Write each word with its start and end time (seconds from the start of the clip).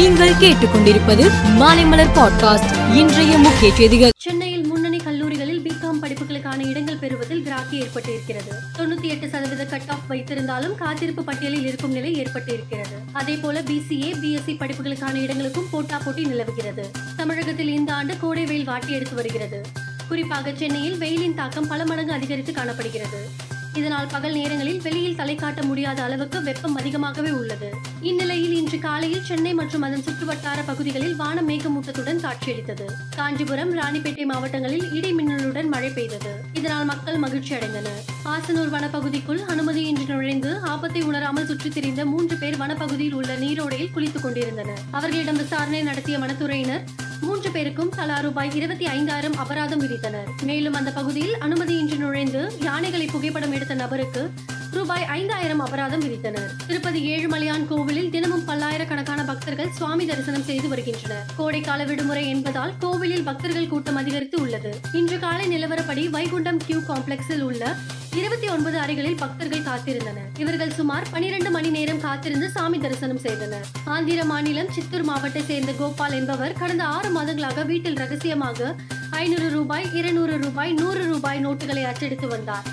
நீங்கள் 0.00 0.34
கேட்டுக்கொண்டிருப்பது 0.34 1.30
மாலைமலர் 1.58 2.12
பாட்காஸ்ட் 2.14 2.94
இன்றைய 2.94 3.38
முக்கிய 3.38 3.74
செய்திகள். 3.74 4.10
சென்னையில் 4.16 4.66
முன்னணி 4.66 4.96
கல்லூரிகளில் 4.96 5.60
பிகாம் 5.60 6.02
படிப்புகளுக்கான 6.02 6.66
இடங்கள் 6.66 6.96
பெறுவதில் 6.96 7.42
கிராக்கி 7.42 7.80
ஏற்பட்டிருக்கிறது. 7.80 8.52
தொண்ணூத்தி 8.78 9.02
எட்டு 9.02 9.28
சதவீத 9.28 9.64
கட் 9.64 9.82
ஆஃப் 9.86 9.98
வைத்திருந்தாலும் 10.08 10.74
காத்திருப்பு 10.74 11.24
பட்டியலில் 11.24 11.66
இருக்கும் 11.66 11.92
நிலை 11.92 12.22
ஏற்பட்டிருக்கிறது. 12.22 12.96
அதே 13.12 13.34
போல 13.34 13.62
பிசிஏ 13.62 14.12
பிஎஸ்சி 14.22 14.56
படிப்புகளுக்கான 14.56 15.14
இடங்களுக்கும் 15.14 15.70
போட்டா 15.70 16.00
போட்டி 16.04 16.24
நிலவுகிறது. 16.24 16.90
தமிழகத்தில் 17.16 17.68
இந்த 17.68 17.94
ஆண்டு 17.94 18.16
கோடை 18.20 18.44
வெயில் 18.44 18.64
வாட்டி 18.64 18.92
எடுத்து 18.92 19.14
வருகிறது. 19.14 19.62
குறிப்பாக 20.08 20.52
சென்னையில் 20.54 20.98
வெயிலின் 20.98 21.34
தாக்கம் 21.34 21.66
பல 21.66 21.84
மடங்கு 21.84 22.12
அதிகரித்து 22.12 22.52
காணப்படுகிறது. 22.52 23.48
இதனால் 23.74 24.06
பகல் 24.06 24.32
நேரங்களில் 24.32 24.80
வெளியில் 24.80 25.16
தலை 25.16 25.34
காட்ட 25.34 25.62
முடியாத 25.62 26.02
அளவுக்கு 26.02 26.42
வெப்பம் 26.42 26.74
அதிகமாகவே 26.74 27.30
உள்ளது. 27.30 27.74
இந்நிலையில் 28.00 28.54
இன்று 28.54 28.78
காலையில் 28.78 29.22
சென்னை 29.22 29.54
மற்றும் 29.54 29.82
அதன் 29.82 30.02
சுற்றுவட்டார 30.02 30.62
பகுதிகளில் 30.66 31.16
வானம் 31.16 31.48
மேகமூட்டத்துடன் 31.48 32.20
காட்சியளித்தது. 32.20 32.86
காஞ்சிபுரம் 33.16 33.74
ராணிப்பேட்டை 33.74 34.24
மாவட்டங்களில் 34.24 34.92
இடி 34.92 35.12
மின்னலுடன் 35.12 35.68
மழை 35.68 35.90
பெய்தது. 35.90 36.44
இதனால் 36.52 36.84
மக்கள் 36.84 37.16
மகிழ்ச்சி 37.16 37.54
அடைந்தனர். 37.54 38.00
ஆசனூர் 38.24 38.70
வனப்பகுதிக்குள் 38.70 39.40
அனுமதியின்றி 39.48 40.06
நுழைந்து 40.06 40.60
ஆபத்தை 40.60 41.02
உணராமல் 41.02 41.46
சுற்றித் 41.46 41.74
திரிந்த 41.74 42.04
மூன்று 42.04 42.36
பேர் 42.36 42.58
வனப்பகுதியில் 42.58 43.12
உள்ள 43.12 43.36
நீரோடையில் 43.36 43.92
குளித்துக் 43.92 44.22
கொண்டிருந்தனர். 44.22 44.78
அவர்களிடம் 44.90 45.36
விசாரணை 45.36 45.82
நடத்திய 45.82 46.18
வனத்துறையினர் 46.18 46.84
மூன்று 47.20 47.50
பேருக்கும் 47.50 47.88
தலா 47.88 48.18
ரூபாய் 48.20 48.54
இருபத்தி 48.54 48.86
ஐந்தாயிரம் 48.86 49.36
அபராதம் 49.36 49.80
விதித்தனர். 49.80 50.28
மேலும் 50.42 50.72
அந்த 50.72 50.90
பகுதியில் 50.90 51.36
அனுமதியின்றி 51.40 51.96
நுழைந்து 51.96 52.52
யானைகளை 52.60 53.06
புகைப்படம் 53.06 53.52
எடுத்த 53.52 53.74
நபருக்கு 53.74 54.30
ரூபாய் 54.70 55.04
ஐந்தாயிரம் 55.04 55.58
அபராதம் 55.58 56.00
விதித்தனர். 56.00 56.50
திருப்பதி 56.66 57.00
ஏழுமலையான் 57.14 57.66
கோவிலில் 57.66 58.10
தினமும் 58.10 58.44
பல்லாயிரக்கணக்கான 58.44 59.24
பக்தர்கள் 59.24 59.70
சுவாமி 59.70 60.06
தரிசனம் 60.06 60.42
செய்து 60.42 60.68
வருகின்றனர். 60.68 61.24
கோடைக்கால 61.38 61.84
விடுமுறை 61.84 62.28
என்பதால் 62.28 62.74
கோவிலில் 62.78 63.22
பக்தர்கள் 63.22 63.68
கூட்டம் 63.68 63.96
அதிகரித்து 63.96 64.40
உள்ளது. 64.40 64.80
இன்று 64.92 65.18
காலை 65.18 65.46
நிலவரப்படி 65.56 66.10
வைகுண்டம் 66.10 66.60
கியூ 66.66 66.78
காம்ப்ளெக்ஸில் 66.78 67.40
உள்ள 67.40 67.74
இருபத்தி 68.18 68.48
ஒன்பது 68.48 68.76
அறைகளில் 68.78 69.18
பக்தர்கள் 69.20 69.64
காத்திருந்தனர். 69.66 70.28
இவர்கள் 70.38 70.72
சுமார் 70.78 71.04
பனிரெண்டு 71.10 71.50
மணி 71.50 71.68
நேரம் 71.68 72.00
காத்திருந்து 72.00 72.50
சாமி 72.50 72.78
தரிசனம் 72.78 73.18
செய்தனர். 73.18 73.66
ஆந்திர 73.84 74.24
மாநிலம் 74.24 74.70
சித்தூர் 74.76 75.02
மாவட்டத்தை 75.02 75.42
சேர்ந்த 75.42 75.72
கோபால் 75.72 76.12
என்பவர் 76.12 76.52
கடந்த 76.52 76.84
ஆறு 76.84 77.10
மாதங்களாக 77.16 77.66
வீட்டில் 77.66 77.94
ரகசியமாக 77.94 78.74
ஐநூறு 79.10 79.50
ரூபாய் 79.50 79.86
இருநூறு 79.92 80.36
ரூபாய் 80.38 80.72
நூறு 80.72 81.04
ரூபாய் 81.04 81.40
நோட்டுகளை 81.46 81.82
அச்சடித்து 81.82 82.28
வந்தார். 82.28 82.66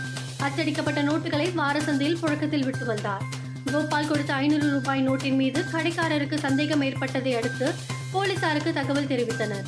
அச்சடிக்கப்பட்ட 0.47 1.01
நோட்டுகளை 1.01 1.53
வார 1.53 1.79
சந்தையில் 1.79 2.19
புழக்கத்தில் 2.19 2.65
விட்டு 2.65 2.85
வந்தார். 2.85 3.23
கோபால் 3.71 4.07
கொடுத்த 4.07 4.33
ஐநூறு 4.33 4.71
ரூபாய் 4.71 5.07
நோட்டின் 5.07 5.35
மீது 5.35 5.61
கடைக்காரருக்கு 5.73 6.37
சந்தேகம் 6.37 6.81
ஏற்பட்டதை 6.81 7.35
அடுத்து 7.35 7.73
போலீசாருக்கு 8.11 8.73
தகவல் 8.73 9.11
தெரிவித்தனர். 9.13 9.65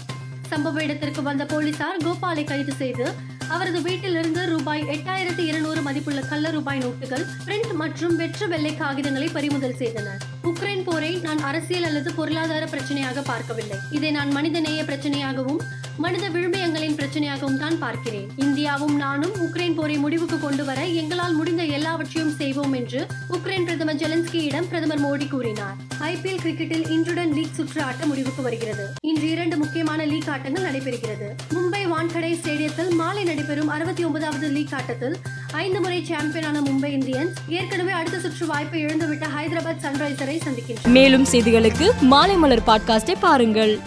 சம்பவ 0.52 0.82
இடத்திற்கு 0.82 1.22
வந்த 1.22 1.46
போலீசார் 1.46 1.98
கோபாலை 2.06 2.44
கைது 2.44 2.74
செய்து 2.74 3.08
அவரது 3.50 3.82
வீட்டிலிருந்து 3.82 4.42
ரூபாய் 4.48 4.84
எட்டாயிரத்தி 4.84 5.44
இருநூறு 5.50 5.82
மதிப்புள்ள 5.82 6.22
கள்ள 6.22 6.50
ரூபாய் 6.50 6.80
நோட்டுகள் 6.80 7.26
பிரிண்ட் 7.46 7.74
மற்றும் 7.74 8.16
வெற்று 8.16 8.48
வெள்ளை 8.48 8.72
காகிதங்களை 8.72 9.30
பறிமுதல் 9.34 9.76
செய்தனர். 9.76 10.22
உக்ரைன் 10.44 10.84
போரை 10.84 11.12
நான் 11.16 11.42
அரசியல் 11.50 11.84
அல்லது 11.84 12.14
பொருளாதார 12.14 12.66
பிரச்சனையாக 12.66 13.24
பார்க்கவில்லை. 13.24 13.78
இதை 13.92 14.12
நான் 14.12 14.32
மனிதநேய 14.32 14.84
பிரச்சனையாகவும் 14.84 15.62
மனித 16.00 16.30
விழுமியங்களின் 16.30 16.96
பிரச்சனையாகவும் 16.96 17.58
தான் 17.58 17.80
பார்க்கிறேன். 17.80 18.30
இந்தியாவும் 18.38 18.96
நானும் 18.96 19.32
உக்ரைன் 19.36 19.76
போரை 19.76 19.98
முடிவுக்கு 19.98 20.40
கொண்டு 20.40 20.66
வர 20.66 20.86
எங்களால் 20.86 21.34
முடிந்த 21.34 21.64
எல்லாவற்றையும் 21.64 22.36
செய்வோம் 22.36 22.74
என்று 22.74 23.08
உக்ரைன் 23.32 23.64
பிரதமர் 23.64 23.96
ஜெலன்ஸ்கியிடம் 23.96 24.68
பிரதமர் 24.70 25.02
மோடி 25.02 25.28
கூறினார். 25.28 25.76
ஐபிஎல் 26.00 26.40
கிரிக்கெட்டில் 26.44 26.90
இன்றுடன் 26.90 27.34
லீக் 27.34 27.54
சுற்று 27.54 27.82
ஆட்டம் 27.82 28.08
முடிவுக்கு 28.08 28.42
வருகிறது. 28.42 28.88
இன்று 29.02 29.30
இரண்டு 29.30 29.58
முக்கியமான 29.58 30.06
லீக் 30.06 30.30
ஆட்டங்கள் 30.30 30.64
நடைபெறுகிறது. 30.64 31.28
மும்பை 31.54 31.88
வான்கடை 31.88 32.34
ஸ்டேடியத்தில் 32.34 32.90
மாலை 32.90 33.24
நடைபெறும் 33.24 33.68
அறுபத்தி 33.68 34.04
ஒன்பதாவது 34.04 34.48
லீக் 34.48 34.74
ஆட்டத்தில் 34.74 35.18
ஐந்து 35.52 35.82
முறை 35.82 36.06
சாம்பியனான 36.06 36.62
மும்பை 36.62 36.92
இந்தியன்ஸ் 36.98 37.34
ஏற்கனவே 37.48 37.92
அடுத்த 37.92 38.20
சுற்று 38.20 38.46
வாய்ப்பை 38.46 38.86
இழந்துவிட்ட 38.86 39.28
ஹைதராபாத் 39.38 39.84
சன்ரைசரை 39.84 40.40
சந்திக்கின்றனர். 40.48 40.88
மேலும் 40.88 41.26
செய்திகளுக்கு 41.32 41.92
மாலைமலர் 42.02 42.68
பாட்காஸ்டை 42.68 43.16
பாருங்கள். 43.20 43.80